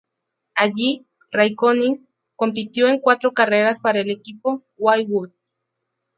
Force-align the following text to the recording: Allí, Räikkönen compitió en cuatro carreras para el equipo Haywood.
Allí, 0.55 1.05
Räikkönen 1.31 2.07
compitió 2.35 2.87
en 2.87 2.99
cuatro 3.01 3.33
carreras 3.33 3.79
para 3.81 3.99
el 4.01 4.09
equipo 4.09 4.63
Haywood. 4.83 5.29